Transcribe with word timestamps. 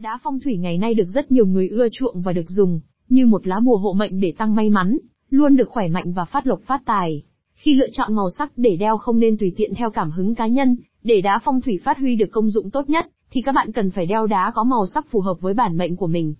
Đá 0.00 0.18
phong 0.22 0.40
thủy 0.40 0.56
ngày 0.56 0.78
nay 0.78 0.94
được 0.94 1.08
rất 1.14 1.32
nhiều 1.32 1.46
người 1.46 1.68
ưa 1.68 1.88
chuộng 1.92 2.22
và 2.22 2.32
được 2.32 2.50
dùng 2.50 2.80
như 3.08 3.26
một 3.26 3.46
lá 3.46 3.60
bùa 3.60 3.76
hộ 3.76 3.92
mệnh 3.92 4.20
để 4.20 4.32
tăng 4.38 4.54
may 4.54 4.70
mắn, 4.70 4.98
luôn 5.30 5.56
được 5.56 5.68
khỏe 5.68 5.88
mạnh 5.88 6.12
và 6.12 6.24
phát 6.24 6.46
lộc 6.46 6.60
phát 6.66 6.82
tài. 6.84 7.22
Khi 7.54 7.74
lựa 7.74 7.88
chọn 7.92 8.14
màu 8.14 8.30
sắc 8.38 8.52
để 8.56 8.76
đeo 8.76 8.96
không 8.96 9.18
nên 9.18 9.38
tùy 9.38 9.52
tiện 9.56 9.74
theo 9.74 9.90
cảm 9.90 10.10
hứng 10.10 10.34
cá 10.34 10.46
nhân, 10.46 10.76
để 11.02 11.20
đá 11.20 11.40
phong 11.44 11.60
thủy 11.60 11.80
phát 11.84 11.98
huy 11.98 12.16
được 12.16 12.30
công 12.32 12.50
dụng 12.50 12.70
tốt 12.70 12.88
nhất, 12.90 13.06
thì 13.30 13.42
các 13.42 13.54
bạn 13.54 13.72
cần 13.72 13.90
phải 13.90 14.06
đeo 14.06 14.26
đá 14.26 14.52
có 14.54 14.64
màu 14.64 14.86
sắc 14.86 15.06
phù 15.10 15.20
hợp 15.20 15.40
với 15.40 15.54
bản 15.54 15.76
mệnh 15.76 15.96
của 15.96 16.06
mình. 16.06 16.34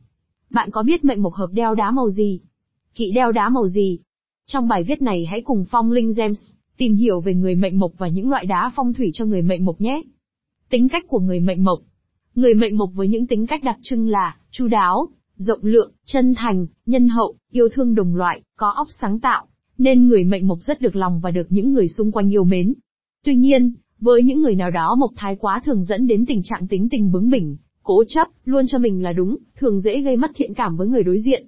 Bạn 0.50 0.70
có 0.70 0.82
biết 0.82 1.04
mệnh 1.04 1.22
mộc 1.22 1.34
hợp 1.34 1.48
đeo 1.52 1.74
đá 1.74 1.90
màu 1.90 2.10
gì? 2.10 2.40
Kỵ 2.94 3.12
đeo 3.14 3.32
đá 3.32 3.48
màu 3.48 3.68
gì? 3.68 3.98
Trong 4.46 4.68
bài 4.68 4.84
viết 4.84 5.02
này 5.02 5.26
hãy 5.30 5.40
cùng 5.40 5.64
Phong 5.70 5.92
Linh 5.92 6.12
Gems 6.16 6.40
tìm 6.76 6.94
hiểu 6.94 7.20
về 7.20 7.34
người 7.34 7.54
mệnh 7.54 7.78
mộc 7.78 7.92
và 7.98 8.08
những 8.08 8.30
loại 8.30 8.46
đá 8.46 8.72
phong 8.76 8.92
thủy 8.92 9.10
cho 9.14 9.24
người 9.24 9.42
mệnh 9.42 9.64
mộc 9.64 9.80
nhé. 9.80 10.02
Tính 10.70 10.88
cách 10.88 11.04
của 11.08 11.20
người 11.20 11.40
mệnh 11.40 11.64
mộc 11.64 11.80
Người 12.34 12.54
mệnh 12.54 12.76
mộc 12.76 12.90
với 12.94 13.08
những 13.08 13.26
tính 13.26 13.46
cách 13.46 13.64
đặc 13.64 13.78
trưng 13.82 14.08
là 14.08 14.36
chu 14.50 14.68
đáo, 14.68 15.08
rộng 15.36 15.60
lượng, 15.62 15.92
chân 16.04 16.34
thành, 16.36 16.66
nhân 16.86 17.08
hậu, 17.08 17.34
yêu 17.50 17.68
thương 17.68 17.94
đồng 17.94 18.16
loại, 18.16 18.42
có 18.56 18.68
óc 18.70 18.88
sáng 19.00 19.20
tạo, 19.20 19.46
nên 19.78 20.08
người 20.08 20.24
mệnh 20.24 20.46
mộc 20.46 20.58
rất 20.62 20.80
được 20.80 20.96
lòng 20.96 21.20
và 21.20 21.30
được 21.30 21.46
những 21.48 21.72
người 21.72 21.88
xung 21.88 22.12
quanh 22.12 22.32
yêu 22.32 22.44
mến. 22.44 22.74
Tuy 23.24 23.36
nhiên, 23.36 23.74
với 24.00 24.22
những 24.22 24.42
người 24.42 24.54
nào 24.54 24.70
đó 24.70 24.94
mộc 24.98 25.10
thái 25.16 25.36
quá 25.36 25.62
thường 25.64 25.84
dẫn 25.84 26.06
đến 26.06 26.26
tình 26.26 26.42
trạng 26.44 26.68
tính 26.68 26.88
tình 26.88 27.12
bướng 27.12 27.30
bỉnh, 27.30 27.56
cố 27.82 28.04
chấp, 28.08 28.28
luôn 28.44 28.66
cho 28.66 28.78
mình 28.78 29.02
là 29.02 29.12
đúng, 29.12 29.36
thường 29.56 29.80
dễ 29.80 30.00
gây 30.00 30.16
mất 30.16 30.30
thiện 30.34 30.54
cảm 30.54 30.76
với 30.76 30.88
người 30.88 31.02
đối 31.02 31.18
diện. 31.20 31.46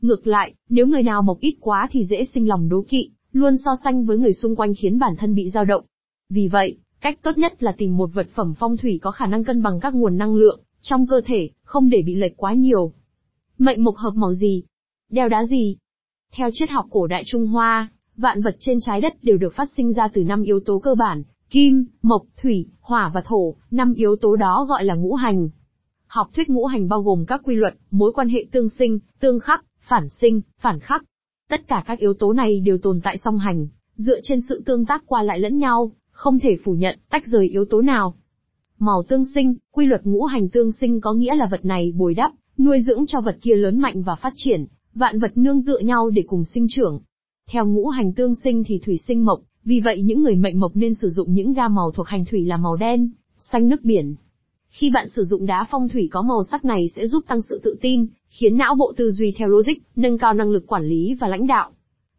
Ngược 0.00 0.26
lại, 0.26 0.54
nếu 0.68 0.86
người 0.86 1.02
nào 1.02 1.22
mộc 1.22 1.40
ít 1.40 1.56
quá 1.60 1.88
thì 1.90 2.04
dễ 2.04 2.24
sinh 2.24 2.48
lòng 2.48 2.68
đố 2.68 2.84
kỵ, 2.88 3.10
luôn 3.32 3.56
so 3.64 3.70
sánh 3.84 4.04
với 4.04 4.18
người 4.18 4.32
xung 4.32 4.56
quanh 4.56 4.74
khiến 4.74 4.98
bản 4.98 5.16
thân 5.18 5.34
bị 5.34 5.50
dao 5.50 5.64
động. 5.64 5.84
Vì 6.30 6.48
vậy, 6.48 6.76
cách 7.00 7.18
tốt 7.22 7.38
nhất 7.38 7.62
là 7.62 7.72
tìm 7.78 7.96
một 7.96 8.10
vật 8.14 8.26
phẩm 8.34 8.54
phong 8.58 8.76
thủy 8.76 8.98
có 9.02 9.10
khả 9.10 9.26
năng 9.26 9.44
cân 9.44 9.62
bằng 9.62 9.80
các 9.80 9.94
nguồn 9.94 10.16
năng 10.16 10.36
lượng 10.36 10.60
trong 10.80 11.06
cơ 11.06 11.20
thể, 11.24 11.50
không 11.64 11.90
để 11.90 12.02
bị 12.02 12.14
lệch 12.14 12.36
quá 12.36 12.52
nhiều. 12.52 12.92
Mệnh 13.58 13.84
mộc 13.84 13.96
hợp 13.96 14.14
màu 14.14 14.34
gì? 14.34 14.62
Đeo 15.10 15.28
đá 15.28 15.44
gì? 15.44 15.76
Theo 16.32 16.50
triết 16.52 16.70
học 16.70 16.86
cổ 16.90 17.06
đại 17.06 17.22
Trung 17.26 17.46
Hoa, 17.46 17.88
vạn 18.16 18.42
vật 18.42 18.56
trên 18.58 18.78
trái 18.80 19.00
đất 19.00 19.14
đều 19.22 19.36
được 19.36 19.54
phát 19.54 19.68
sinh 19.76 19.92
ra 19.92 20.08
từ 20.08 20.24
năm 20.24 20.42
yếu 20.42 20.60
tố 20.60 20.78
cơ 20.78 20.94
bản, 20.94 21.22
kim, 21.50 21.86
mộc, 22.02 22.22
thủy, 22.42 22.66
hỏa 22.80 23.10
và 23.14 23.20
thổ, 23.20 23.54
năm 23.70 23.94
yếu 23.94 24.16
tố 24.16 24.36
đó 24.36 24.66
gọi 24.68 24.84
là 24.84 24.94
ngũ 24.94 25.14
hành. 25.14 25.48
Học 26.06 26.26
thuyết 26.34 26.48
ngũ 26.48 26.66
hành 26.66 26.88
bao 26.88 27.02
gồm 27.02 27.24
các 27.26 27.40
quy 27.44 27.54
luật, 27.54 27.74
mối 27.90 28.12
quan 28.12 28.28
hệ 28.28 28.46
tương 28.52 28.68
sinh, 28.68 28.98
tương 29.20 29.40
khắc, 29.40 29.64
phản 29.80 30.08
sinh, 30.08 30.40
phản 30.60 30.80
khắc. 30.80 31.04
Tất 31.48 31.68
cả 31.68 31.84
các 31.86 31.98
yếu 31.98 32.14
tố 32.14 32.32
này 32.32 32.60
đều 32.60 32.78
tồn 32.78 33.00
tại 33.04 33.18
song 33.24 33.38
hành, 33.38 33.68
dựa 33.96 34.20
trên 34.22 34.40
sự 34.48 34.62
tương 34.66 34.86
tác 34.86 35.02
qua 35.06 35.22
lại 35.22 35.38
lẫn 35.40 35.58
nhau, 35.58 35.92
không 36.18 36.38
thể 36.38 36.56
phủ 36.64 36.72
nhận, 36.72 36.98
tách 37.10 37.26
rời 37.26 37.48
yếu 37.48 37.64
tố 37.64 37.80
nào. 37.80 38.14
Màu 38.78 39.02
tương 39.08 39.24
sinh, 39.34 39.54
quy 39.72 39.86
luật 39.86 40.00
ngũ 40.04 40.24
hành 40.24 40.48
tương 40.48 40.72
sinh 40.72 41.00
có 41.00 41.12
nghĩa 41.12 41.34
là 41.34 41.48
vật 41.50 41.64
này 41.64 41.92
bồi 41.96 42.14
đắp, 42.14 42.32
nuôi 42.58 42.82
dưỡng 42.82 43.06
cho 43.06 43.20
vật 43.20 43.36
kia 43.42 43.54
lớn 43.54 43.78
mạnh 43.78 44.02
và 44.02 44.14
phát 44.14 44.32
triển, 44.36 44.66
vạn 44.94 45.18
vật 45.18 45.32
nương 45.34 45.64
tựa 45.64 45.78
nhau 45.78 46.10
để 46.10 46.22
cùng 46.26 46.44
sinh 46.44 46.66
trưởng. 46.68 47.00
Theo 47.50 47.66
ngũ 47.66 47.88
hành 47.88 48.12
tương 48.12 48.34
sinh 48.34 48.64
thì 48.64 48.78
thủy 48.78 48.98
sinh 49.06 49.24
mộc, 49.24 49.40
vì 49.64 49.80
vậy 49.80 50.02
những 50.02 50.22
người 50.22 50.34
mệnh 50.34 50.60
mộc 50.60 50.76
nên 50.76 50.94
sử 50.94 51.08
dụng 51.08 51.32
những 51.32 51.52
gam 51.52 51.74
màu 51.74 51.90
thuộc 51.90 52.06
hành 52.06 52.24
thủy 52.24 52.44
là 52.44 52.56
màu 52.56 52.76
đen, 52.76 53.10
xanh 53.38 53.68
nước 53.68 53.84
biển. 53.84 54.14
Khi 54.68 54.90
bạn 54.90 55.08
sử 55.08 55.24
dụng 55.24 55.46
đá 55.46 55.66
phong 55.70 55.88
thủy 55.88 56.08
có 56.12 56.22
màu 56.22 56.42
sắc 56.50 56.64
này 56.64 56.88
sẽ 56.96 57.06
giúp 57.06 57.24
tăng 57.28 57.42
sự 57.42 57.60
tự 57.64 57.76
tin, 57.80 58.06
khiến 58.28 58.56
não 58.56 58.74
bộ 58.74 58.92
tư 58.96 59.10
duy 59.10 59.34
theo 59.36 59.48
logic, 59.48 59.78
nâng 59.96 60.18
cao 60.18 60.34
năng 60.34 60.50
lực 60.50 60.66
quản 60.66 60.84
lý 60.84 61.14
và 61.20 61.28
lãnh 61.28 61.46
đạo. 61.46 61.70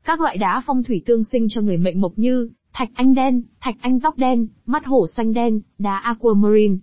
Các 0.03 0.22
loại 0.22 0.38
đá 0.38 0.61
phong 0.66 0.84
thủy 0.84 1.02
tương 1.06 1.23
sinh 1.23 1.47
cho 1.50 1.61
người 1.61 1.78
mệnh 1.78 2.02
mộc 2.02 2.13
như 2.16 2.50
thạch 2.73 2.89
anh 2.94 3.14
đen, 3.14 3.44
thạch 3.59 3.75
anh 3.81 4.00
tóc 4.00 4.17
đen, 4.17 4.48
mắt 4.66 4.86
hổ 4.86 5.08
xanh 5.08 5.34
đen, 5.34 5.62
đá 5.78 5.98
aquamarine. 5.98 6.75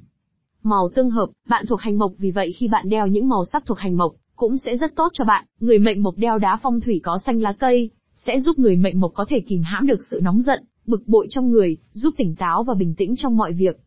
Màu 0.63 0.89
tương 0.95 1.11
hợp, 1.11 1.29
bạn 1.49 1.65
thuộc 1.69 1.81
hành 1.81 1.99
mộc 1.99 2.13
vì 2.19 2.31
vậy 2.31 2.53
khi 2.53 2.69
bạn 2.69 2.89
đeo 2.89 3.07
những 3.07 3.29
màu 3.29 3.45
sắc 3.45 3.67
thuộc 3.67 3.79
hành 3.79 3.97
mộc, 3.97 4.13
cũng 4.37 4.59
sẽ 4.59 4.77
rất 4.77 4.97
tốt 4.97 5.09
cho 5.13 5.25
bạn. 5.25 5.47
Người 5.61 5.79
mệnh 5.79 6.03
mộc 6.03 6.17
đeo 6.17 6.39
đá 6.39 6.59
phong 6.63 6.81
thủy 6.81 7.01
có 7.05 7.19
xanh 7.27 7.41
lá 7.41 7.53
cây, 7.53 7.91
sẽ 8.15 8.41
giúp 8.41 8.59
người 8.59 8.77
mệnh 8.77 9.01
mộc 9.01 9.13
có 9.15 9.25
thể 9.29 9.41
kìm 9.41 9.63
hãm 9.63 9.87
được 9.87 10.01
sự 10.11 10.21
nóng 10.23 10.41
giận, 10.41 10.65
bực 10.87 11.09
bội 11.09 11.27
trong 11.31 11.51
người, 11.51 11.77
giúp 11.93 12.15
tỉnh 12.17 12.35
táo 12.35 12.65
và 12.65 12.75
bình 12.75 12.95
tĩnh 12.95 13.15
trong 13.17 13.37
mọi 13.37 13.53
việc. 13.53 13.81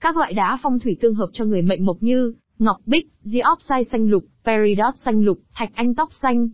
Các 0.00 0.16
loại 0.16 0.32
đá 0.32 0.58
phong 0.62 0.78
thủy 0.78 0.96
tương 1.00 1.14
hợp 1.14 1.28
cho 1.32 1.44
người 1.44 1.62
mệnh 1.62 1.84
mộc 1.84 1.96
như 2.00 2.34
ngọc 2.58 2.76
bích, 2.86 3.08
diopside 3.22 3.84
xanh 3.92 4.08
lục, 4.10 4.24
peridot 4.44 4.94
xanh 5.04 5.24
lục, 5.24 5.38
thạch 5.54 5.70
anh 5.74 5.94
tóc 5.94 6.08
xanh. 6.22 6.48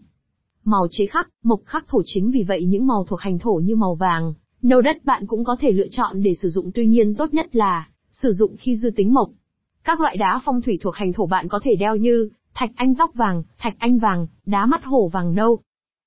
Màu 0.65 0.87
chế 0.91 1.07
khắc, 1.07 1.29
mộc 1.45 1.61
khắc 1.65 1.89
thổ 1.89 2.03
chính 2.05 2.31
vì 2.31 2.43
vậy 2.43 2.65
những 2.65 2.87
màu 2.87 3.05
thuộc 3.09 3.21
hành 3.21 3.39
thổ 3.39 3.55
như 3.55 3.77
màu 3.77 3.95
vàng, 3.95 4.35
nâu 4.63 4.81
đất 4.81 5.05
bạn 5.05 5.27
cũng 5.27 5.45
có 5.45 5.57
thể 5.61 5.73
lựa 5.73 5.89
chọn 5.91 6.23
để 6.23 6.35
sử 6.35 6.49
dụng 6.49 6.71
tuy 6.75 6.87
nhiên 6.87 7.15
tốt 7.15 7.35
nhất 7.35 7.57
là 7.57 7.89
sử 8.11 8.33
dụng 8.33 8.57
khi 8.59 8.77
dư 8.77 8.91
tính 8.97 9.15
mộc. 9.15 9.31
Các 9.85 10.01
loại 10.01 10.17
đá 10.17 10.41
phong 10.45 10.63
thủy 10.63 10.79
thuộc 10.83 10.95
hành 10.95 11.13
thổ 11.13 11.27
bạn 11.27 11.49
có 11.49 11.61
thể 11.63 11.77
đeo 11.77 11.97
như 11.97 12.29
thạch 12.55 12.71
anh 12.75 12.95
tóc 12.95 13.11
vàng, 13.15 13.43
thạch 13.59 13.75
anh 13.79 13.99
vàng, 13.99 14.27
đá 14.47 14.67
mắt 14.67 14.85
hổ 14.85 15.09
vàng 15.09 15.35
nâu. 15.35 15.59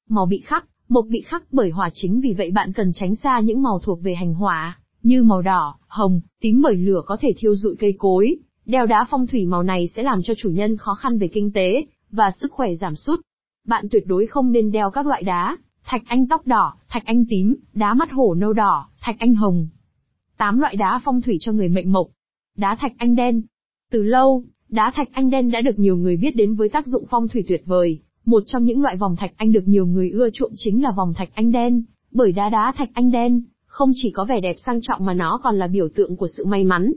Màu 0.09 0.25
bị 0.25 0.39
khắc, 0.45 0.65
mộc 0.89 1.05
bị 1.05 1.21
khắc 1.21 1.43
bởi 1.51 1.69
hỏa 1.69 1.89
chính 1.93 2.21
vì 2.21 2.33
vậy 2.33 2.51
bạn 2.51 2.73
cần 2.73 2.91
tránh 2.93 3.15
xa 3.15 3.39
những 3.39 3.61
màu 3.61 3.79
thuộc 3.79 4.01
về 4.03 4.15
hành 4.15 4.33
hỏa, 4.33 4.79
như 5.03 5.23
màu 5.23 5.41
đỏ, 5.41 5.75
hồng, 5.87 6.21
tím 6.41 6.61
bởi 6.61 6.75
lửa 6.75 7.01
có 7.05 7.17
thể 7.21 7.33
thiêu 7.37 7.55
rụi 7.55 7.75
cây 7.79 7.95
cối. 7.97 8.35
Đeo 8.65 8.85
đá 8.85 9.05
phong 9.09 9.27
thủy 9.27 9.45
màu 9.45 9.63
này 9.63 9.87
sẽ 9.95 10.03
làm 10.03 10.19
cho 10.23 10.33
chủ 10.37 10.49
nhân 10.49 10.77
khó 10.77 10.93
khăn 10.93 11.17
về 11.17 11.27
kinh 11.27 11.51
tế, 11.53 11.85
và 12.11 12.31
sức 12.41 12.51
khỏe 12.51 12.75
giảm 12.75 12.95
sút. 12.95 13.19
Bạn 13.67 13.85
tuyệt 13.91 14.03
đối 14.07 14.25
không 14.25 14.51
nên 14.51 14.71
đeo 14.71 14.91
các 14.91 15.07
loại 15.07 15.23
đá, 15.23 15.57
thạch 15.85 16.01
anh 16.05 16.27
tóc 16.27 16.47
đỏ, 16.47 16.73
thạch 16.89 17.05
anh 17.05 17.25
tím, 17.29 17.55
đá 17.73 17.93
mắt 17.93 18.11
hổ 18.11 18.33
nâu 18.33 18.53
đỏ, 18.53 18.89
thạch 19.01 19.15
anh 19.19 19.35
hồng. 19.35 19.67
Tám 20.37 20.59
loại 20.59 20.75
đá 20.75 20.99
phong 21.03 21.21
thủy 21.21 21.37
cho 21.39 21.51
người 21.51 21.69
mệnh 21.69 21.91
mộc. 21.91 22.07
Đá 22.57 22.75
thạch 22.75 22.93
anh 22.97 23.15
đen. 23.15 23.41
Từ 23.91 24.03
lâu, 24.03 24.43
đá 24.69 24.91
thạch 24.95 25.07
anh 25.11 25.29
đen 25.29 25.51
đã 25.51 25.61
được 25.61 25.79
nhiều 25.79 25.97
người 25.97 26.17
biết 26.17 26.35
đến 26.35 26.55
với 26.55 26.69
tác 26.69 26.87
dụng 26.87 27.05
phong 27.09 27.27
thủy 27.27 27.43
tuyệt 27.47 27.61
vời. 27.65 27.99
Một 28.25 28.43
trong 28.45 28.63
những 28.63 28.81
loại 28.81 28.97
vòng 28.97 29.15
thạch 29.15 29.31
anh 29.35 29.51
được 29.51 29.67
nhiều 29.67 29.85
người 29.85 30.09
ưa 30.09 30.29
chuộng 30.29 30.51
chính 30.55 30.83
là 30.83 30.91
vòng 30.97 31.13
thạch 31.13 31.29
anh 31.33 31.51
đen, 31.51 31.83
bởi 32.11 32.31
đá 32.31 32.49
đá 32.49 32.73
thạch 32.77 32.89
anh 32.93 33.11
đen, 33.11 33.43
không 33.65 33.91
chỉ 33.95 34.11
có 34.11 34.25
vẻ 34.25 34.39
đẹp 34.41 34.55
sang 34.65 34.79
trọng 34.81 35.05
mà 35.05 35.13
nó 35.13 35.39
còn 35.43 35.59
là 35.59 35.67
biểu 35.67 35.89
tượng 35.95 36.15
của 36.15 36.27
sự 36.37 36.45
may 36.45 36.63
mắn. 36.63 36.91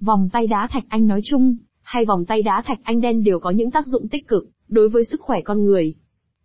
Vòng 0.00 0.28
tay 0.32 0.46
đá 0.46 0.68
thạch 0.70 0.84
anh 0.88 1.06
nói 1.06 1.20
chung, 1.24 1.56
hay 1.82 2.04
vòng 2.04 2.24
tay 2.24 2.42
đá 2.42 2.62
thạch 2.66 2.78
anh 2.82 3.00
đen 3.00 3.24
đều 3.24 3.38
có 3.38 3.50
những 3.50 3.70
tác 3.70 3.86
dụng 3.86 4.08
tích 4.08 4.28
cực, 4.28 4.48
đối 4.68 4.88
với 4.88 5.04
sức 5.04 5.20
khỏe 5.20 5.40
con 5.44 5.64
người. 5.64 5.94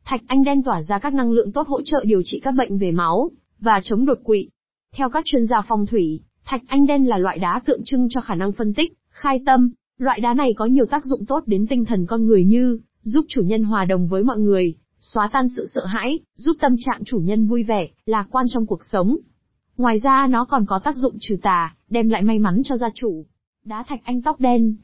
Thạch 0.05 0.21
anh 0.27 0.43
đen 0.43 0.63
tỏa 0.63 0.81
ra 0.81 0.99
các 0.99 1.13
năng 1.13 1.31
lượng 1.31 1.51
tốt 1.51 1.67
hỗ 1.67 1.81
trợ 1.81 2.03
điều 2.05 2.21
trị 2.25 2.39
các 2.43 2.51
bệnh 2.51 2.77
về 2.77 2.91
máu, 2.91 3.31
và 3.59 3.81
chống 3.83 4.05
đột 4.05 4.17
quỵ. 4.23 4.49
Theo 4.95 5.09
các 5.09 5.25
chuyên 5.25 5.45
gia 5.45 5.61
phong 5.67 5.85
thủy, 5.85 6.19
thạch 6.45 6.61
anh 6.67 6.85
đen 6.85 7.07
là 7.07 7.17
loại 7.17 7.39
đá 7.39 7.61
tượng 7.65 7.81
trưng 7.85 8.07
cho 8.09 8.21
khả 8.21 8.35
năng 8.35 8.51
phân 8.51 8.73
tích, 8.73 8.93
khai 9.09 9.39
tâm. 9.45 9.71
Loại 9.97 10.19
đá 10.19 10.33
này 10.33 10.53
có 10.53 10.65
nhiều 10.65 10.85
tác 10.85 11.05
dụng 11.05 11.25
tốt 11.25 11.43
đến 11.45 11.67
tinh 11.67 11.85
thần 11.85 12.05
con 12.05 12.25
người 12.25 12.43
như, 12.43 12.79
giúp 13.03 13.25
chủ 13.27 13.41
nhân 13.41 13.63
hòa 13.63 13.85
đồng 13.85 14.07
với 14.07 14.23
mọi 14.23 14.39
người, 14.39 14.75
xóa 14.99 15.29
tan 15.33 15.47
sự 15.55 15.65
sợ 15.73 15.85
hãi, 15.85 16.19
giúp 16.35 16.57
tâm 16.59 16.75
trạng 16.79 17.03
chủ 17.05 17.17
nhân 17.17 17.47
vui 17.47 17.63
vẻ, 17.63 17.87
lạc 18.05 18.27
quan 18.31 18.45
trong 18.49 18.65
cuộc 18.65 18.79
sống. 18.91 19.17
Ngoài 19.77 19.99
ra 19.99 20.27
nó 20.29 20.45
còn 20.45 20.65
có 20.65 20.79
tác 20.83 20.95
dụng 20.95 21.15
trừ 21.19 21.37
tà, 21.41 21.75
đem 21.89 22.09
lại 22.09 22.21
may 22.21 22.39
mắn 22.39 22.61
cho 22.65 22.77
gia 22.77 22.89
chủ. 22.95 23.25
Đá 23.65 23.83
thạch 23.87 23.99
anh 24.03 24.21
tóc 24.21 24.39
đen 24.39 24.75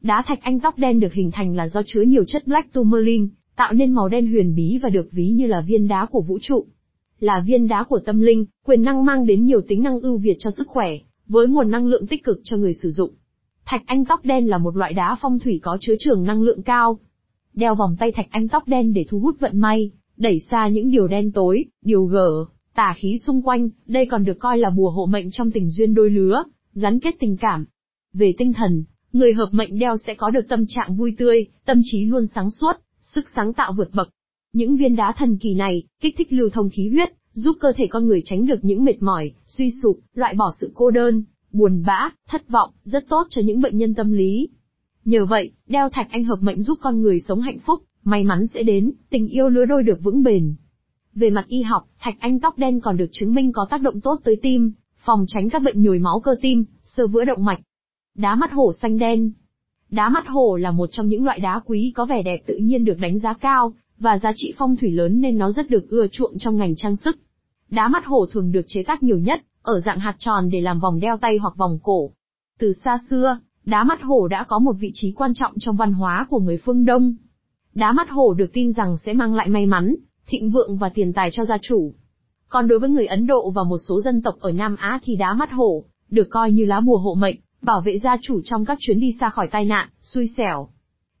Đá 0.00 0.22
thạch 0.26 0.38
anh 0.42 0.60
tóc 0.60 0.78
đen 0.78 1.00
được 1.00 1.12
hình 1.12 1.30
thành 1.30 1.56
là 1.56 1.68
do 1.68 1.82
chứa 1.86 2.02
nhiều 2.02 2.24
chất 2.24 2.46
black 2.46 2.72
tourmaline, 2.72 3.26
tạo 3.56 3.72
nên 3.72 3.92
màu 3.92 4.08
đen 4.08 4.26
huyền 4.26 4.54
bí 4.54 4.78
và 4.82 4.88
được 4.88 5.08
ví 5.12 5.28
như 5.28 5.46
là 5.46 5.60
viên 5.60 5.88
đá 5.88 6.06
của 6.06 6.20
vũ 6.20 6.38
trụ. 6.42 6.66
Là 7.20 7.42
viên 7.46 7.68
đá 7.68 7.84
của 7.84 7.98
tâm 7.98 8.20
linh, 8.20 8.46
quyền 8.66 8.82
năng 8.82 9.04
mang 9.04 9.26
đến 9.26 9.44
nhiều 9.44 9.60
tính 9.68 9.82
năng 9.82 10.00
ưu 10.00 10.18
việt 10.18 10.36
cho 10.38 10.50
sức 10.50 10.68
khỏe, 10.68 10.90
với 11.28 11.48
nguồn 11.48 11.70
năng 11.70 11.86
lượng 11.86 12.06
tích 12.06 12.24
cực 12.24 12.40
cho 12.44 12.56
người 12.56 12.74
sử 12.74 12.90
dụng. 12.90 13.10
Thạch 13.64 13.82
anh 13.86 14.04
tóc 14.04 14.24
đen 14.24 14.46
là 14.46 14.58
một 14.58 14.76
loại 14.76 14.92
đá 14.92 15.16
phong 15.20 15.38
thủy 15.38 15.60
có 15.62 15.78
chứa 15.80 15.94
trường 15.98 16.24
năng 16.24 16.42
lượng 16.42 16.62
cao. 16.62 16.98
Đeo 17.54 17.74
vòng 17.74 17.96
tay 17.98 18.12
thạch 18.12 18.26
anh 18.30 18.48
tóc 18.48 18.68
đen 18.68 18.92
để 18.92 19.04
thu 19.08 19.18
hút 19.18 19.36
vận 19.40 19.58
may, 19.58 19.90
đẩy 20.16 20.40
xa 20.40 20.68
những 20.68 20.90
điều 20.90 21.08
đen 21.08 21.32
tối, 21.32 21.64
điều 21.84 22.04
gở, 22.04 22.44
tà 22.74 22.94
khí 22.96 23.18
xung 23.18 23.42
quanh, 23.42 23.68
đây 23.86 24.06
còn 24.06 24.24
được 24.24 24.38
coi 24.38 24.58
là 24.58 24.70
bùa 24.70 24.90
hộ 24.90 25.06
mệnh 25.06 25.30
trong 25.30 25.50
tình 25.50 25.70
duyên 25.70 25.94
đôi 25.94 26.10
lứa, 26.10 26.44
gắn 26.74 27.00
kết 27.00 27.14
tình 27.20 27.36
cảm. 27.36 27.64
Về 28.12 28.34
tinh 28.38 28.52
thần, 28.52 28.84
người 29.12 29.32
hợp 29.32 29.48
mệnh 29.52 29.78
đeo 29.78 29.96
sẽ 29.96 30.14
có 30.14 30.30
được 30.30 30.48
tâm 30.48 30.64
trạng 30.68 30.96
vui 30.96 31.14
tươi, 31.18 31.46
tâm 31.64 31.80
trí 31.84 32.04
luôn 32.04 32.26
sáng 32.26 32.50
suốt, 32.50 32.72
sức 33.02 33.24
sáng 33.34 33.52
tạo 33.52 33.72
vượt 33.72 33.94
bậc. 33.94 34.08
Những 34.52 34.76
viên 34.76 34.96
đá 34.96 35.12
thần 35.18 35.36
kỳ 35.36 35.54
này, 35.54 35.82
kích 36.00 36.14
thích 36.18 36.32
lưu 36.32 36.50
thông 36.50 36.70
khí 36.70 36.88
huyết, 36.88 37.12
giúp 37.34 37.56
cơ 37.60 37.72
thể 37.76 37.86
con 37.86 38.06
người 38.06 38.20
tránh 38.24 38.46
được 38.46 38.64
những 38.64 38.84
mệt 38.84 39.02
mỏi, 39.02 39.32
suy 39.46 39.70
sụp, 39.82 39.98
loại 40.14 40.34
bỏ 40.34 40.52
sự 40.60 40.72
cô 40.74 40.90
đơn, 40.90 41.24
buồn 41.52 41.82
bã, 41.86 42.10
thất 42.28 42.48
vọng, 42.48 42.70
rất 42.84 43.08
tốt 43.08 43.26
cho 43.30 43.42
những 43.44 43.60
bệnh 43.60 43.78
nhân 43.78 43.94
tâm 43.94 44.12
lý. 44.12 44.48
Nhờ 45.04 45.26
vậy, 45.26 45.52
đeo 45.66 45.88
thạch 45.88 46.06
anh 46.10 46.24
hợp 46.24 46.38
mệnh 46.40 46.62
giúp 46.62 46.78
con 46.82 47.02
người 47.02 47.20
sống 47.20 47.40
hạnh 47.40 47.58
phúc, 47.58 47.82
may 48.04 48.24
mắn 48.24 48.46
sẽ 48.46 48.62
đến, 48.62 48.92
tình 49.10 49.28
yêu 49.28 49.48
lứa 49.48 49.64
đôi 49.64 49.82
được 49.82 50.02
vững 50.02 50.22
bền. 50.22 50.54
Về 51.14 51.30
mặt 51.30 51.44
y 51.48 51.62
học, 51.62 51.88
thạch 51.98 52.14
anh 52.18 52.40
tóc 52.40 52.58
đen 52.58 52.80
còn 52.80 52.96
được 52.96 53.08
chứng 53.12 53.34
minh 53.34 53.52
có 53.52 53.66
tác 53.70 53.82
động 53.82 54.00
tốt 54.00 54.20
tới 54.24 54.36
tim, 54.42 54.72
phòng 55.04 55.24
tránh 55.28 55.50
các 55.50 55.62
bệnh 55.62 55.82
nhồi 55.82 55.98
máu 55.98 56.20
cơ 56.20 56.34
tim, 56.42 56.64
sơ 56.84 57.06
vữa 57.06 57.24
động 57.24 57.44
mạch. 57.44 57.60
Đá 58.16 58.34
mắt 58.34 58.52
hổ 58.52 58.72
xanh 58.72 58.98
đen, 58.98 59.32
Đá 59.92 60.08
mắt 60.08 60.24
hổ 60.28 60.56
là 60.56 60.70
một 60.70 60.88
trong 60.92 61.08
những 61.08 61.24
loại 61.24 61.40
đá 61.40 61.60
quý 61.64 61.92
có 61.96 62.04
vẻ 62.04 62.22
đẹp 62.22 62.40
tự 62.46 62.56
nhiên 62.56 62.84
được 62.84 62.98
đánh 63.00 63.18
giá 63.18 63.34
cao, 63.34 63.72
và 63.98 64.18
giá 64.18 64.32
trị 64.36 64.54
phong 64.58 64.76
thủy 64.76 64.90
lớn 64.90 65.20
nên 65.20 65.38
nó 65.38 65.52
rất 65.52 65.70
được 65.70 65.88
ưa 65.88 66.06
chuộng 66.06 66.38
trong 66.38 66.56
ngành 66.56 66.76
trang 66.76 66.96
sức. 66.96 67.18
Đá 67.70 67.88
mắt 67.88 68.06
hổ 68.06 68.26
thường 68.26 68.52
được 68.52 68.64
chế 68.66 68.82
tác 68.82 69.02
nhiều 69.02 69.18
nhất, 69.18 69.40
ở 69.62 69.80
dạng 69.80 69.98
hạt 69.98 70.14
tròn 70.18 70.48
để 70.52 70.60
làm 70.60 70.80
vòng 70.80 71.00
đeo 71.00 71.16
tay 71.16 71.38
hoặc 71.38 71.56
vòng 71.56 71.78
cổ. 71.82 72.10
Từ 72.58 72.72
xa 72.72 72.98
xưa, 73.10 73.38
Đá 73.64 73.84
mắt 73.84 74.02
hổ 74.02 74.28
đã 74.28 74.44
có 74.44 74.58
một 74.58 74.72
vị 74.72 74.90
trí 74.94 75.12
quan 75.12 75.34
trọng 75.34 75.52
trong 75.58 75.76
văn 75.76 75.92
hóa 75.92 76.26
của 76.30 76.38
người 76.38 76.58
phương 76.64 76.84
Đông. 76.84 77.14
Đá 77.74 77.92
mắt 77.92 78.10
hổ 78.10 78.34
được 78.34 78.50
tin 78.52 78.72
rằng 78.72 78.96
sẽ 78.96 79.12
mang 79.12 79.34
lại 79.34 79.48
may 79.48 79.66
mắn, 79.66 79.94
thịnh 80.26 80.50
vượng 80.50 80.76
và 80.76 80.88
tiền 80.88 81.12
tài 81.12 81.30
cho 81.32 81.44
gia 81.44 81.58
chủ. 81.62 81.94
Còn 82.48 82.68
đối 82.68 82.78
với 82.78 82.90
người 82.90 83.06
Ấn 83.06 83.26
Độ 83.26 83.50
và 83.50 83.62
một 83.62 83.78
số 83.88 84.00
dân 84.00 84.22
tộc 84.22 84.34
ở 84.40 84.52
Nam 84.52 84.76
Á 84.76 85.00
thì 85.02 85.16
đá 85.16 85.34
mắt 85.34 85.52
hổ, 85.52 85.84
được 86.10 86.30
coi 86.30 86.52
như 86.52 86.64
lá 86.64 86.80
bùa 86.80 86.98
hộ 86.98 87.14
mệnh, 87.14 87.36
bảo 87.62 87.80
vệ 87.80 87.98
gia 87.98 88.16
chủ 88.22 88.40
trong 88.44 88.64
các 88.64 88.78
chuyến 88.80 89.00
đi 89.00 89.12
xa 89.20 89.28
khỏi 89.28 89.48
tai 89.50 89.64
nạn, 89.64 89.88
xui 90.02 90.26
xẻo. 90.36 90.68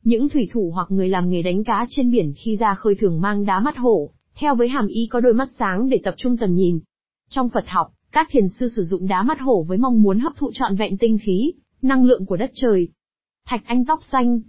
Những 0.04 0.28
thủy 0.28 0.48
thủ 0.52 0.70
hoặc 0.74 0.90
người 0.90 1.08
làm 1.08 1.30
nghề 1.30 1.42
đánh 1.42 1.64
cá 1.64 1.86
trên 1.88 2.10
biển 2.10 2.32
khi 2.36 2.56
ra 2.56 2.74
khơi 2.74 2.94
thường 2.94 3.20
mang 3.20 3.44
đá 3.44 3.60
mắt 3.60 3.76
hổ, 3.76 4.10
theo 4.34 4.54
với 4.54 4.68
hàm 4.68 4.86
ý 4.86 5.08
có 5.10 5.20
đôi 5.20 5.34
mắt 5.34 5.48
sáng 5.58 5.88
để 5.88 6.00
tập 6.04 6.14
trung 6.16 6.36
tầm 6.36 6.54
nhìn. 6.54 6.80
Trong 7.28 7.48
Phật 7.48 7.64
học, 7.68 7.92
các 8.12 8.28
thiền 8.30 8.48
sư 8.48 8.68
sử 8.68 8.82
dụng 8.82 9.06
đá 9.06 9.22
mắt 9.22 9.40
hổ 9.40 9.62
với 9.62 9.78
mong 9.78 10.02
muốn 10.02 10.20
hấp 10.20 10.32
thụ 10.36 10.50
trọn 10.54 10.76
vẹn 10.76 10.98
tinh 10.98 11.18
khí, 11.22 11.52
năng 11.82 12.04
lượng 12.04 12.26
của 12.26 12.36
đất 12.36 12.50
trời. 12.54 12.88
Thạch 13.46 13.62
anh 13.64 13.84
tóc 13.84 14.00
xanh 14.12 14.40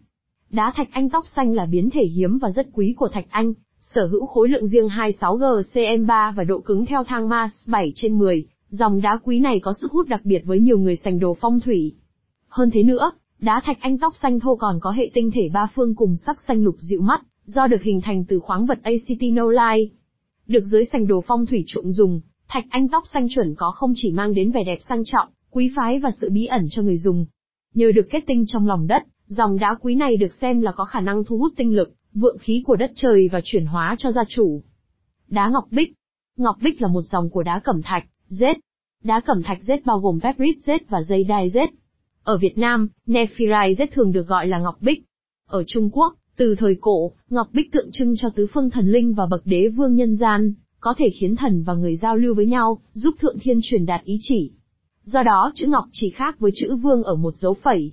Đá 0.50 0.72
thạch 0.76 0.88
anh 0.92 1.10
tóc 1.10 1.28
xanh 1.28 1.54
là 1.54 1.66
biến 1.66 1.90
thể 1.90 2.04
hiếm 2.06 2.38
và 2.38 2.50
rất 2.50 2.68
quý 2.74 2.96
của 2.98 3.10
thạch 3.10 3.26
anh, 3.30 3.54
sở 3.80 4.06
hữu 4.06 4.26
khối 4.26 4.50
lượng 4.50 4.68
riêng 4.68 4.90
26 4.90 5.38
GCM3 5.38 6.34
và 6.34 6.44
độ 6.44 6.60
cứng 6.60 6.86
theo 6.86 7.04
thang 7.04 7.30
Mars 7.30 7.70
7 7.70 7.92
trên 7.96 8.18
10. 8.18 8.46
Dòng 8.80 9.02
đá 9.02 9.18
quý 9.24 9.40
này 9.40 9.60
có 9.60 9.74
sức 9.82 9.92
hút 9.92 10.08
đặc 10.08 10.22
biệt 10.24 10.42
với 10.46 10.60
nhiều 10.60 10.78
người 10.78 10.96
sành 10.96 11.20
đồ 11.20 11.38
phong 11.42 11.60
thủy. 11.60 11.96
Hơn 12.48 12.70
thế 12.72 12.84
nữa, 12.84 13.12
đá 13.40 13.62
thạch 13.66 13.78
anh 13.82 13.98
tóc 13.98 14.14
xanh 14.22 14.40
thô 14.40 14.56
còn 14.56 14.80
có 14.82 14.92
hệ 14.92 15.12
tinh 15.14 15.32
thể 15.34 15.50
ba 15.54 15.68
phương 15.76 15.96
cùng 15.96 16.16
sắc 16.26 16.42
xanh 16.48 16.64
lục 16.64 16.76
dịu 16.80 17.02
mắt, 17.02 17.22
do 17.46 17.68
được 17.68 17.82
hình 17.82 18.02
thành 18.02 18.26
từ 18.26 18.40
khoáng 18.40 18.66
vật 18.66 18.80
acetinolite. 18.84 19.96
Được 20.48 20.64
giới 20.66 20.86
sành 20.86 21.08
đồ 21.08 21.24
phong 21.28 21.46
thủy 21.46 21.64
chuộng 21.68 21.92
dùng, 21.92 22.22
thạch 22.48 22.64
anh 22.70 22.88
tóc 22.88 23.04
xanh 23.14 23.28
chuẩn 23.30 23.56
có 23.56 23.72
không 23.72 23.94
chỉ 23.96 24.12
mang 24.12 24.34
đến 24.34 24.52
vẻ 24.52 24.64
đẹp 24.64 24.80
sang 24.90 25.04
trọng, 25.06 25.28
quý 25.52 25.72
phái 25.76 26.00
và 26.00 26.12
sự 26.22 26.30
bí 26.30 26.46
ẩn 26.46 26.68
cho 26.70 26.82
người 26.82 26.98
dùng. 26.98 27.26
Nhờ 27.74 27.92
được 27.96 28.08
kết 28.10 28.24
tinh 28.28 28.46
trong 28.48 28.68
lòng 28.68 28.88
đất, 28.88 29.04
dòng 29.28 29.60
đá 29.60 29.76
quý 29.82 29.96
này 29.96 30.18
được 30.18 30.34
xem 30.42 30.62
là 30.62 30.72
có 30.72 30.86
khả 30.86 31.00
năng 31.00 31.24
thu 31.24 31.38
hút 31.38 31.54
tinh 31.56 31.76
lực, 31.76 31.94
vượng 32.14 32.38
khí 32.38 32.64
của 32.66 32.76
đất 32.76 32.92
trời 32.96 33.30
và 33.32 33.42
chuyển 33.44 33.66
hóa 33.66 33.96
cho 34.00 34.12
gia 34.12 34.24
chủ. 34.28 34.64
Đá 35.28 35.50
ngọc 35.50 35.66
bích 35.72 35.94
Ngọc 36.38 36.56
bích 36.62 36.82
là 36.82 36.88
một 36.88 37.02
dòng 37.02 37.30
của 37.30 37.44
đá 37.44 37.60
cẩm 37.60 37.82
thạch, 37.82 38.06
Z. 38.30 38.54
Đá 39.04 39.20
cẩm 39.20 39.44
thạch 39.44 39.60
Z 39.62 39.78
bao 39.86 40.00
gồm 40.00 40.20
peprit 40.22 40.58
Z 40.66 40.80
và 40.90 41.02
dây 41.02 41.24
đai 41.24 41.50
Z. 41.50 41.68
Ở 42.24 42.38
Việt 42.38 42.58
Nam, 42.58 42.90
Nephirite 43.06 43.74
Z 43.74 43.88
thường 43.92 44.12
được 44.12 44.28
gọi 44.28 44.48
là 44.48 44.60
ngọc 44.60 44.78
bích. 44.82 45.04
Ở 45.48 45.64
Trung 45.68 45.90
Quốc, 45.94 46.14
từ 46.36 46.56
thời 46.56 46.76
cổ, 46.82 47.12
ngọc 47.30 47.48
bích 47.54 47.72
tượng 47.72 47.90
trưng 47.92 48.16
cho 48.18 48.30
tứ 48.30 48.48
phương 48.54 48.70
thần 48.70 48.92
linh 48.92 49.14
và 49.14 49.26
bậc 49.26 49.42
đế 49.46 49.68
vương 49.68 49.96
nhân 49.96 50.16
gian, 50.16 50.54
có 50.80 50.94
thể 50.98 51.10
khiến 51.20 51.36
thần 51.36 51.64
và 51.64 51.74
người 51.74 51.96
giao 51.96 52.18
lưu 52.18 52.36
với 52.36 52.46
nhau, 52.46 52.82
giúp 52.94 53.16
thượng 53.20 53.40
thiên 53.40 53.60
truyền 53.64 53.86
đạt 53.86 54.04
ý 54.04 54.18
chỉ. 54.22 54.52
Do 55.04 55.24
đó 55.24 55.52
chữ 55.56 55.68
ngọc 55.68 55.86
chỉ 55.92 56.10
khác 56.10 56.40
với 56.40 56.52
chữ 56.56 56.76
vương 56.76 57.04
ở 57.04 57.16
một 57.16 57.38
dấu 57.38 57.54
phẩy. 57.54 57.92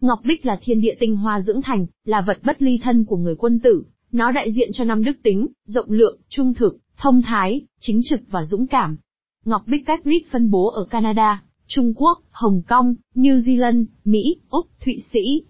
Ngọc 0.00 0.20
bích 0.24 0.46
là 0.46 0.58
thiên 0.62 0.80
địa 0.80 0.94
tinh 1.00 1.16
hoa 1.16 1.40
dưỡng 1.40 1.62
thành, 1.62 1.86
là 2.04 2.20
vật 2.20 2.38
bất 2.44 2.62
ly 2.62 2.80
thân 2.82 3.04
của 3.04 3.16
người 3.16 3.34
quân 3.34 3.58
tử, 3.58 3.82
nó 4.12 4.32
đại 4.32 4.52
diện 4.52 4.70
cho 4.72 4.84
năm 4.84 5.04
đức 5.04 5.16
tính, 5.22 5.46
rộng 5.66 5.90
lượng, 5.90 6.20
trung 6.28 6.54
thực, 6.54 6.78
thông 6.96 7.22
thái, 7.22 7.60
chính 7.80 8.00
trực 8.04 8.20
và 8.28 8.44
dũng 8.44 8.66
cảm. 8.66 8.96
Ngọc 9.44 9.62
bích 9.66 9.86
Peprit 9.86 10.22
phân 10.30 10.50
bố 10.50 10.68
ở 10.68 10.84
Canada, 10.84 11.42
Trung 11.66 11.92
Quốc, 11.96 12.18
Hồng 12.30 12.62
Kông, 12.68 12.94
New 13.14 13.38
Zealand, 13.38 13.84
Mỹ, 14.04 14.36
Úc, 14.50 14.66
Thụy 14.84 15.00
Sĩ. 15.12 15.42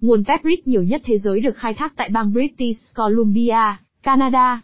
Nguồn 0.00 0.24
Peprit 0.24 0.66
nhiều 0.66 0.82
nhất 0.82 1.02
thế 1.04 1.18
giới 1.18 1.40
được 1.40 1.56
khai 1.56 1.74
thác 1.74 1.92
tại 1.96 2.08
bang 2.08 2.32
British 2.32 2.80
Columbia, 2.96 3.76
Canada. 4.02 4.62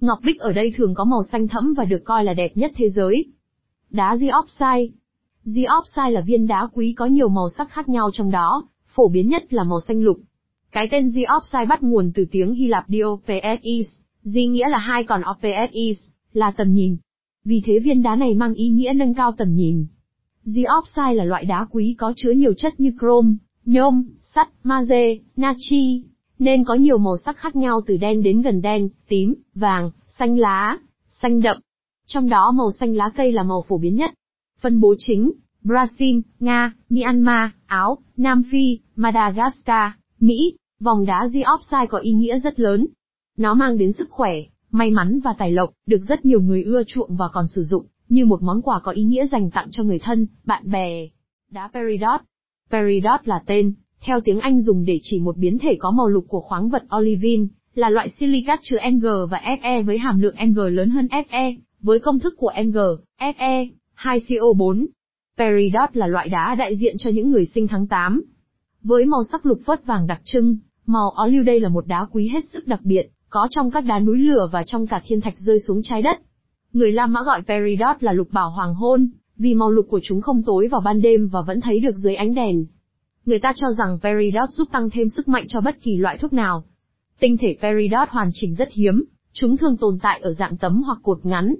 Ngọc 0.00 0.18
bích 0.24 0.40
ở 0.40 0.52
đây 0.52 0.72
thường 0.76 0.94
có 0.94 1.04
màu 1.04 1.22
xanh 1.22 1.48
thẫm 1.48 1.74
và 1.76 1.84
được 1.84 2.04
coi 2.04 2.24
là 2.24 2.34
đẹp 2.34 2.56
nhất 2.56 2.72
thế 2.76 2.90
giới. 2.90 3.24
Đá 3.90 4.16
diopside 4.16 4.96
Diopside 5.44 6.10
là 6.10 6.20
viên 6.20 6.46
đá 6.46 6.68
quý 6.72 6.94
có 6.96 7.06
nhiều 7.06 7.28
màu 7.28 7.50
sắc 7.50 7.70
khác 7.70 7.88
nhau 7.88 8.10
trong 8.12 8.30
đó, 8.30 8.68
phổ 8.94 9.08
biến 9.08 9.28
nhất 9.28 9.52
là 9.52 9.64
màu 9.64 9.80
xanh 9.80 10.02
lục. 10.02 10.20
Cái 10.72 10.88
tên 10.90 11.10
diopside 11.10 11.66
bắt 11.68 11.82
nguồn 11.82 12.12
từ 12.14 12.24
tiếng 12.30 12.54
Hy 12.54 12.66
Lạp 12.66 12.84
diopses, 12.88 14.00
di 14.22 14.46
nghĩa 14.46 14.68
là 14.68 14.78
hai 14.78 15.04
còn 15.04 15.22
opses, 15.30 16.08
là 16.32 16.50
tầm 16.50 16.74
nhìn. 16.74 16.96
Vì 17.44 17.62
thế 17.64 17.78
viên 17.78 18.02
đá 18.02 18.16
này 18.16 18.34
mang 18.34 18.54
ý 18.54 18.68
nghĩa 18.68 18.92
nâng 18.96 19.14
cao 19.14 19.32
tầm 19.38 19.54
nhìn. 19.54 19.86
Diopside 20.44 21.14
là 21.14 21.24
loại 21.24 21.44
đá 21.44 21.66
quý 21.70 21.94
có 21.98 22.12
chứa 22.16 22.32
nhiều 22.32 22.52
chất 22.54 22.80
như 22.80 22.92
chrome, 23.00 23.28
nhôm, 23.64 24.04
sắt, 24.22 24.48
magie, 24.64 25.18
natri, 25.36 26.04
nên 26.38 26.64
có 26.64 26.74
nhiều 26.74 26.98
màu 26.98 27.16
sắc 27.16 27.36
khác 27.36 27.56
nhau 27.56 27.80
từ 27.86 27.96
đen 27.96 28.22
đến 28.22 28.42
gần 28.42 28.62
đen, 28.62 28.88
tím, 29.08 29.34
vàng, 29.54 29.90
xanh 30.08 30.38
lá, 30.38 30.78
xanh 31.08 31.40
đậm. 31.40 31.56
Trong 32.06 32.28
đó 32.28 32.52
màu 32.54 32.70
xanh 32.72 32.94
lá 32.94 33.10
cây 33.16 33.32
là 33.32 33.42
màu 33.42 33.64
phổ 33.68 33.78
biến 33.78 33.96
nhất. 33.96 34.14
Phân 34.60 34.80
bố 34.80 34.94
chính, 34.98 35.32
Brazil, 35.64 36.20
Nga, 36.40 36.72
Myanmar, 36.90 37.50
Áo, 37.66 37.98
Nam 38.16 38.42
Phi, 38.50 38.78
Madagascar, 38.96 39.92
Mỹ, 40.20 40.56
vòng 40.80 41.04
đá 41.04 41.28
diopside 41.28 41.86
có 41.88 41.98
ý 41.98 42.12
nghĩa 42.12 42.38
rất 42.38 42.60
lớn. 42.60 42.86
Nó 43.36 43.54
mang 43.54 43.78
đến 43.78 43.92
sức 43.92 44.10
khỏe, 44.10 44.34
may 44.70 44.90
mắn 44.90 45.20
và 45.24 45.34
tài 45.38 45.52
lộc, 45.52 45.70
được 45.86 46.00
rất 46.08 46.24
nhiều 46.24 46.40
người 46.40 46.62
ưa 46.62 46.82
chuộng 46.86 47.16
và 47.16 47.28
còn 47.32 47.46
sử 47.48 47.62
dụng, 47.62 47.86
như 48.08 48.24
một 48.24 48.42
món 48.42 48.62
quà 48.62 48.80
có 48.80 48.92
ý 48.92 49.02
nghĩa 49.02 49.26
dành 49.26 49.50
tặng 49.50 49.68
cho 49.70 49.82
người 49.82 49.98
thân, 49.98 50.26
bạn 50.44 50.70
bè. 50.70 51.08
Đá 51.50 51.70
peridot 51.74 52.20
Peridot 52.70 53.28
là 53.28 53.42
tên, 53.46 53.74
theo 54.00 54.20
tiếng 54.20 54.40
Anh 54.40 54.60
dùng 54.60 54.84
để 54.84 54.98
chỉ 55.02 55.20
một 55.20 55.36
biến 55.36 55.58
thể 55.58 55.76
có 55.78 55.90
màu 55.90 56.08
lục 56.08 56.24
của 56.28 56.40
khoáng 56.40 56.68
vật 56.68 56.82
olivine, 56.96 57.44
là 57.74 57.90
loại 57.90 58.08
silicat 58.08 58.58
chứa 58.62 58.78
Ng 58.90 59.28
và 59.30 59.40
Fe 59.62 59.84
với 59.84 59.98
hàm 59.98 60.20
lượng 60.20 60.34
Ng 60.46 60.58
lớn 60.58 60.90
hơn 60.90 61.06
Fe, 61.06 61.56
với 61.80 61.98
công 61.98 62.18
thức 62.18 62.34
của 62.36 62.52
Ng, 62.62 62.76
Fe, 63.18 63.70
2CO4. 63.96 64.86
Peridot 65.38 65.96
là 65.96 66.06
loại 66.06 66.28
đá 66.28 66.54
đại 66.58 66.76
diện 66.76 66.96
cho 66.98 67.10
những 67.10 67.30
người 67.30 67.46
sinh 67.46 67.68
tháng 67.68 67.86
8. 67.86 68.22
Với 68.82 69.04
màu 69.04 69.20
sắc 69.32 69.46
lục 69.46 69.58
phớt 69.66 69.86
vàng 69.86 70.06
đặc 70.06 70.20
trưng, 70.24 70.56
màu 70.86 71.10
ó 71.10 71.26
lưu 71.26 71.42
đây 71.42 71.60
là 71.60 71.68
một 71.68 71.86
đá 71.86 72.06
quý 72.12 72.28
hết 72.28 72.48
sức 72.48 72.66
đặc 72.66 72.80
biệt, 72.82 73.10
có 73.30 73.48
trong 73.50 73.70
các 73.70 73.80
đá 73.84 73.98
núi 73.98 74.18
lửa 74.18 74.48
và 74.52 74.62
trong 74.62 74.86
cả 74.86 75.02
thiên 75.04 75.20
thạch 75.20 75.38
rơi 75.38 75.60
xuống 75.60 75.80
trái 75.82 76.02
đất. 76.02 76.20
Người 76.72 76.92
La 76.92 77.06
Mã 77.06 77.20
gọi 77.22 77.42
Peridot 77.42 78.02
là 78.02 78.12
lục 78.12 78.28
bảo 78.32 78.50
hoàng 78.50 78.74
hôn, 78.74 79.08
vì 79.36 79.54
màu 79.54 79.70
lục 79.70 79.86
của 79.88 80.00
chúng 80.02 80.20
không 80.20 80.42
tối 80.42 80.68
vào 80.68 80.80
ban 80.80 81.00
đêm 81.00 81.28
và 81.28 81.40
vẫn 81.46 81.60
thấy 81.60 81.80
được 81.80 81.96
dưới 81.96 82.14
ánh 82.14 82.34
đèn. 82.34 82.66
Người 83.26 83.38
ta 83.38 83.52
cho 83.56 83.66
rằng 83.78 83.98
Peridot 84.02 84.50
giúp 84.50 84.68
tăng 84.72 84.90
thêm 84.90 85.08
sức 85.08 85.28
mạnh 85.28 85.44
cho 85.48 85.60
bất 85.60 85.82
kỳ 85.82 85.96
loại 85.96 86.18
thuốc 86.18 86.32
nào. 86.32 86.64
Tinh 87.20 87.36
thể 87.36 87.56
Peridot 87.62 88.08
hoàn 88.08 88.28
chỉnh 88.32 88.54
rất 88.54 88.68
hiếm, 88.72 89.04
chúng 89.32 89.56
thường 89.56 89.76
tồn 89.76 89.98
tại 90.02 90.20
ở 90.22 90.32
dạng 90.32 90.56
tấm 90.56 90.82
hoặc 90.82 90.98
cột 91.02 91.26
ngắn, 91.26 91.54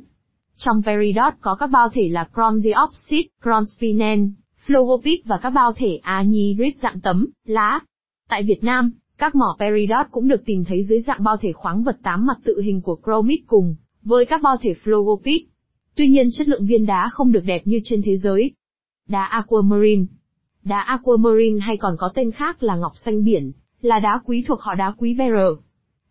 trong 0.61 0.83
peridot 0.83 1.35
có 1.41 1.55
các 1.55 1.67
bao 1.67 1.89
thể 1.89 2.09
là 2.09 2.29
chromiopsid, 2.35 3.27
chromspinen, 3.45 4.33
phlogopit 4.67 5.21
và 5.25 5.39
các 5.39 5.51
bao 5.51 5.73
thể 5.73 5.97
anhydrite 6.03 6.79
dạng 6.83 7.01
tấm, 7.01 7.27
lá. 7.45 7.81
Tại 8.29 8.43
Việt 8.43 8.65
Nam, 8.65 8.93
các 9.21 9.35
mỏ 9.35 9.57
peridot 9.59 10.07
cũng 10.11 10.29
được 10.29 10.45
tìm 10.45 10.65
thấy 10.65 10.85
dưới 10.85 11.01
dạng 11.01 11.25
bao 11.25 11.37
thể 11.37 11.53
khoáng 11.53 11.83
vật 11.83 11.97
tám 12.03 12.27
mặt 12.27 12.37
tự 12.45 12.61
hình 12.61 12.81
của 12.81 12.99
chromit 13.05 13.41
cùng 13.47 13.77
với 14.03 14.27
các 14.27 14.43
bao 14.43 14.57
thể 14.61 14.75
phlogopit. 14.75 15.43
Tuy 15.95 16.09
nhiên 16.09 16.29
chất 16.33 16.49
lượng 16.49 16.67
viên 16.67 16.87
đá 16.87 17.09
không 17.13 17.33
được 17.33 17.45
đẹp 17.45 17.63
như 17.65 17.81
trên 17.85 18.03
thế 18.03 18.17
giới. 18.17 18.51
Đá 19.09 19.25
aquamarine 19.25 20.05
Đá 20.65 20.81
aquamarine 20.81 21.61
hay 21.61 21.77
còn 21.77 21.97
có 21.99 22.11
tên 22.15 22.31
khác 22.31 22.63
là 22.63 22.77
ngọc 22.77 22.93
xanh 22.97 23.25
biển, 23.25 23.53
là 23.81 23.99
đá 23.99 24.21
quý 24.25 24.45
thuộc 24.49 24.61
họ 24.61 24.75
đá 24.75 24.95
quý 24.99 25.15
beryl. 25.15 25.61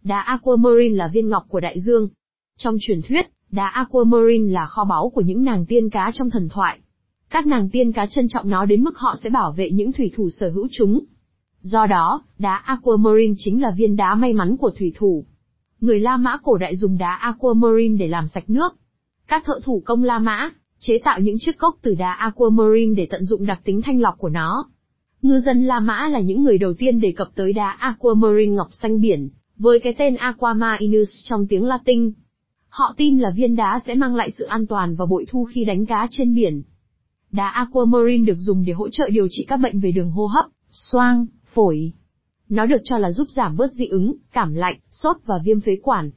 Đá 0.03 0.19
aquamarine 0.21 0.95
là 0.95 1.07
viên 1.13 1.29
ngọc 1.29 1.45
của 1.47 1.59
đại 1.59 1.79
dương. 1.79 2.09
Trong 2.57 2.77
truyền 2.79 3.01
thuyết, 3.01 3.25
Đá 3.51 3.67
aquamarine 3.67 4.53
là 4.53 4.65
kho 4.65 4.83
báu 4.83 5.09
của 5.09 5.21
những 5.21 5.43
nàng 5.43 5.65
tiên 5.65 5.89
cá 5.89 6.11
trong 6.13 6.29
thần 6.29 6.49
thoại. 6.49 6.79
Các 7.29 7.47
nàng 7.47 7.69
tiên 7.69 7.91
cá 7.91 8.05
trân 8.05 8.27
trọng 8.27 8.49
nó 8.49 8.65
đến 8.65 8.83
mức 8.83 8.97
họ 8.97 9.15
sẽ 9.23 9.29
bảo 9.29 9.51
vệ 9.51 9.69
những 9.71 9.91
thủy 9.91 10.11
thủ 10.15 10.29
sở 10.29 10.49
hữu 10.49 10.67
chúng. 10.71 11.05
Do 11.61 11.85
đó, 11.85 12.23
đá 12.37 12.55
aquamarine 12.55 13.33
chính 13.37 13.61
là 13.61 13.71
viên 13.77 13.95
đá 13.95 14.15
may 14.15 14.33
mắn 14.33 14.57
của 14.57 14.71
thủy 14.79 14.93
thủ. 14.95 15.25
Người 15.81 15.99
La 15.99 16.17
Mã 16.17 16.37
cổ 16.43 16.57
đại 16.57 16.75
dùng 16.75 16.97
đá 16.97 17.13
aquamarine 17.13 17.97
để 17.97 18.07
làm 18.07 18.27
sạch 18.27 18.49
nước. 18.49 18.75
Các 19.27 19.43
thợ 19.45 19.53
thủ 19.63 19.81
công 19.85 20.03
La 20.03 20.19
Mã 20.19 20.51
chế 20.79 20.99
tạo 21.03 21.19
những 21.19 21.35
chiếc 21.39 21.57
cốc 21.57 21.75
từ 21.81 21.95
đá 21.95 22.11
aquamarine 22.13 22.93
để 22.97 23.07
tận 23.09 23.23
dụng 23.23 23.45
đặc 23.45 23.61
tính 23.63 23.81
thanh 23.81 24.01
lọc 24.01 24.17
của 24.17 24.29
nó. 24.29 24.69
Ngư 25.21 25.39
dân 25.39 25.65
La 25.65 25.79
Mã 25.79 26.07
là 26.11 26.19
những 26.19 26.43
người 26.43 26.57
đầu 26.57 26.73
tiên 26.73 26.99
đề 26.99 27.13
cập 27.17 27.27
tới 27.35 27.53
đá 27.53 27.69
aquamarine 27.79 28.55
ngọc 28.55 28.67
xanh 28.71 29.01
biển, 29.01 29.29
với 29.57 29.79
cái 29.79 29.93
tên 29.97 30.15
aquamarinus 30.15 31.09
trong 31.23 31.47
tiếng 31.47 31.65
Latin. 31.65 32.11
Họ 32.69 32.93
tin 32.97 33.19
là 33.19 33.31
viên 33.35 33.55
đá 33.55 33.79
sẽ 33.87 33.95
mang 33.95 34.15
lại 34.15 34.31
sự 34.31 34.45
an 34.45 34.67
toàn 34.67 34.95
và 34.95 35.05
bội 35.05 35.25
thu 35.29 35.47
khi 35.53 35.65
đánh 35.65 35.85
cá 35.85 36.07
trên 36.11 36.35
biển. 36.35 36.61
Đá 37.31 37.49
aquamarine 37.49 38.25
được 38.25 38.37
dùng 38.37 38.65
để 38.65 38.73
hỗ 38.73 38.89
trợ 38.89 39.09
điều 39.09 39.27
trị 39.29 39.45
các 39.47 39.57
bệnh 39.57 39.79
về 39.79 39.91
đường 39.91 40.11
hô 40.11 40.25
hấp, 40.25 40.45
xoang, 40.71 41.25
phổi. 41.53 41.93
Nó 42.49 42.65
được 42.65 42.81
cho 42.83 42.97
là 42.97 43.11
giúp 43.11 43.27
giảm 43.35 43.57
bớt 43.57 43.73
dị 43.73 43.85
ứng, 43.85 44.15
cảm 44.33 44.53
lạnh, 44.53 44.79
sốt 44.91 45.15
và 45.25 45.37
viêm 45.43 45.59
phế 45.59 45.75
quản. 45.83 46.11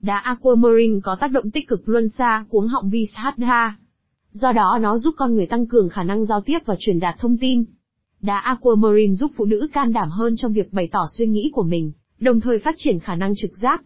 Đá 0.00 0.18
aquamarine 0.18 1.00
có 1.02 1.16
tác 1.20 1.30
động 1.30 1.50
tích 1.50 1.68
cực 1.68 1.88
luân 1.88 2.08
xa 2.08 2.44
cuống 2.48 2.68
họng 2.68 2.90
Vishadha. 2.90 3.76
Do 4.32 4.52
đó 4.52 4.78
nó 4.80 4.98
giúp 4.98 5.14
con 5.16 5.34
người 5.34 5.46
tăng 5.46 5.66
cường 5.66 5.88
khả 5.88 6.02
năng 6.02 6.24
giao 6.24 6.40
tiếp 6.40 6.58
và 6.66 6.76
truyền 6.78 7.00
đạt 7.00 7.14
thông 7.18 7.36
tin. 7.38 7.64
Đá 8.20 8.38
aquamarine 8.38 9.14
giúp 9.14 9.30
phụ 9.36 9.44
nữ 9.44 9.68
can 9.72 9.92
đảm 9.92 10.08
hơn 10.10 10.36
trong 10.36 10.52
việc 10.52 10.72
bày 10.72 10.88
tỏ 10.92 11.06
suy 11.16 11.26
nghĩ 11.26 11.50
của 11.54 11.62
mình, 11.62 11.92
đồng 12.20 12.40
thời 12.40 12.58
phát 12.58 12.74
triển 12.78 12.98
khả 12.98 13.14
năng 13.14 13.32
trực 13.36 13.50
giác, 13.62 13.82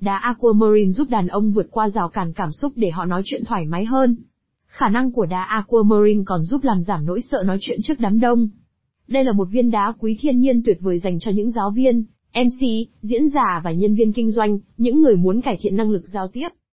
Đá 0.00 0.16
aquamarine 0.16 0.90
giúp 0.90 1.08
đàn 1.10 1.28
ông 1.28 1.52
vượt 1.52 1.66
qua 1.70 1.88
rào 1.88 2.08
cản 2.08 2.32
cảm 2.32 2.52
xúc 2.52 2.72
để 2.76 2.90
họ 2.90 3.04
nói 3.04 3.22
chuyện 3.24 3.44
thoải 3.44 3.64
mái 3.64 3.84
hơn. 3.84 4.16
Khả 4.66 4.88
năng 4.88 5.12
của 5.12 5.26
đá 5.26 5.42
aquamarine 5.42 6.22
còn 6.26 6.42
giúp 6.42 6.64
làm 6.64 6.82
giảm 6.82 7.06
nỗi 7.06 7.20
sợ 7.20 7.42
nói 7.46 7.58
chuyện 7.60 7.80
trước 7.82 8.00
đám 8.00 8.20
đông. 8.20 8.48
Đây 9.08 9.24
là 9.24 9.32
một 9.32 9.48
viên 9.50 9.70
đá 9.70 9.92
quý 9.98 10.16
thiên 10.20 10.40
nhiên 10.40 10.62
tuyệt 10.62 10.78
vời 10.80 10.98
dành 10.98 11.18
cho 11.18 11.30
những 11.30 11.50
giáo 11.50 11.70
viên, 11.70 12.04
MC, 12.34 12.66
diễn 13.00 13.28
giả 13.28 13.60
và 13.64 13.72
nhân 13.72 13.94
viên 13.94 14.12
kinh 14.12 14.30
doanh, 14.30 14.58
những 14.76 15.00
người 15.00 15.16
muốn 15.16 15.40
cải 15.40 15.58
thiện 15.60 15.76
năng 15.76 15.90
lực 15.90 16.02
giao 16.12 16.28
tiếp. 16.28 16.48